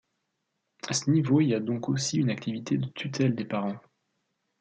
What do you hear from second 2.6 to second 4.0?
de tutelle des parents.